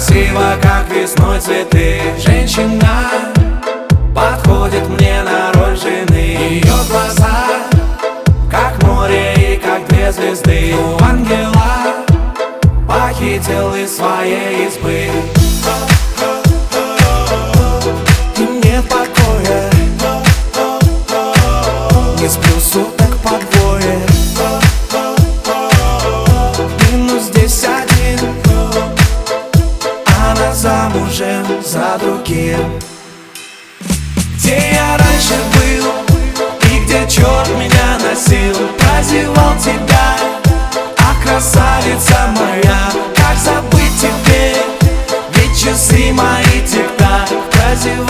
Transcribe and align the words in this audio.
Красиво, 0.00 0.56
как 0.62 0.88
весной 0.88 1.38
цветы. 1.40 2.00
Женщина 2.16 3.10
подходит 4.14 4.88
мне 4.88 5.22
на 5.22 5.52
роль 5.52 5.76
жены. 5.76 6.38
Ее 6.54 6.72
глаза, 6.88 7.68
как 8.50 8.82
море 8.82 9.34
и 9.36 9.56
как 9.58 9.86
две 9.88 10.10
звезды. 10.10 10.74
У 10.74 11.04
ангела 11.04 12.06
похитил 12.88 13.74
из 13.74 13.94
своей 13.94 14.68
избы 14.68 15.39
замужем 31.00 31.62
за 31.62 31.98
другим. 31.98 32.80
Где 34.36 34.72
я 34.72 34.98
раньше 34.98 35.34
был 35.54 35.92
и 36.70 36.84
где 36.84 37.06
черт 37.08 37.48
меня 37.50 37.98
носил? 38.02 38.56
Прозевал 38.78 39.56
тебя, 39.58 40.16
а 40.98 41.24
красавица 41.24 42.34
моя. 42.36 42.90
Как 43.16 43.36
забыть 43.36 43.96
теперь, 44.00 44.62
ведь 45.34 45.58
часы 45.58 46.12
мои 46.12 46.66
тик-так 46.66 47.28
Прозевал 47.50 48.09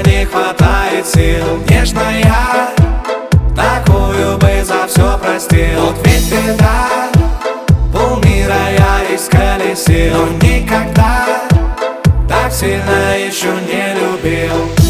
не 0.00 0.24
хватает 0.24 1.06
сил. 1.06 1.62
Нежная 1.68 2.68
Такую 3.54 4.38
бы 4.38 4.64
за 4.64 4.86
все 4.88 5.18
простил. 5.18 5.80
Вот 5.80 6.06
ведь 6.06 6.30
беда 6.30 7.10
Полмира 7.92 8.70
я 8.78 9.14
исколесил 9.14 10.14
Но 10.14 10.46
никогда 10.46 11.26
Так 12.28 12.52
сильно 12.52 13.18
еще 13.18 13.48
не 13.66 13.94
любил 13.94 14.81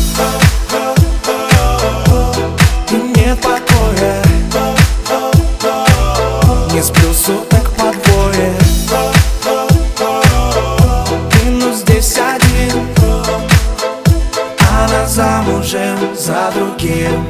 за 16.15 16.53
другим. 16.55 17.27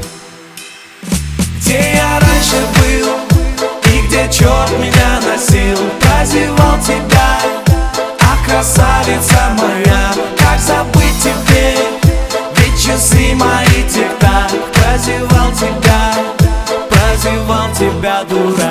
Где 1.59 1.95
я 1.95 2.21
раньше 2.21 2.57
был 2.79 3.09
и 3.93 4.07
где 4.07 4.29
черт 4.31 4.71
меня 4.79 5.21
носил? 5.27 5.79
Прозевал 6.01 6.79
тебя, 6.81 7.39
а 8.21 8.47
красавица 8.47 9.57
моя. 9.59 10.13
Как 10.39 10.59
забыть 10.61 11.19
теперь, 11.23 11.89
ведь 12.57 12.83
часы 12.83 13.35
мои 13.35 13.83
тик-так. 13.89 14.51
Прозевал 14.73 15.53
тебя, 15.53 16.15
прозевал 16.91 17.69
тебя, 17.79 18.25
дурак 18.29 18.62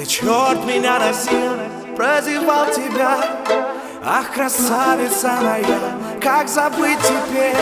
Где 0.00 0.08
черт 0.08 0.64
меня 0.64 0.98
носил, 0.98 1.58
прозевал 1.94 2.64
тебя. 2.72 3.18
Ах, 4.02 4.32
красавица 4.32 5.30
моя, 5.42 6.18
как 6.22 6.48
забыть 6.48 6.98
теперь? 7.00 7.54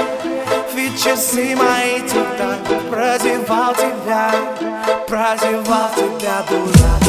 Ведь 0.72 1.02
часы 1.02 1.56
мои 1.56 1.98
тик-так 1.98 2.90
Прозевал 2.90 3.74
тебя, 3.74 4.30
прозевал 5.08 5.90
тебя, 5.96 6.44
дурак 6.48 7.07